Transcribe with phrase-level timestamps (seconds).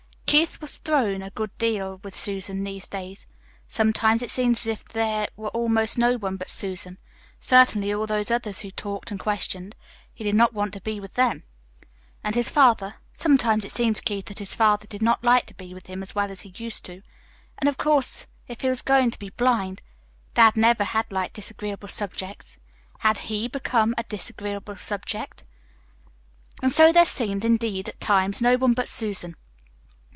[0.31, 3.25] Keith was thrown a good deal with Susan these days.
[3.67, 6.97] Sometimes it seemed as if there were almost no one but Susan.
[7.41, 9.75] Certainly all those others who talked and questioned
[10.13, 11.43] he did not want to be with them.
[12.23, 15.53] And his father sometimes it seemed to Keith that his father did not like to
[15.53, 17.01] be with him as well as he used to.
[17.57, 19.81] And, of course, if he was going to be blind
[20.35, 22.57] Dad never had liked disagreeable subjects.
[22.99, 25.43] Had HE become a disagreeable subject?
[26.63, 29.35] And so there seemed, indeed, at times, no one but Susan.